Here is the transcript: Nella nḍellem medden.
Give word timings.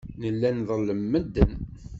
Nella 0.21 0.49
nḍellem 0.57 1.01
medden. 1.11 1.53